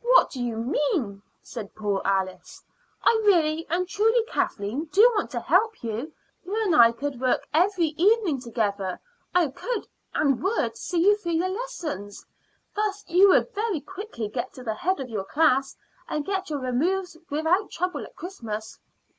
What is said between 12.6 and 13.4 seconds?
Thus you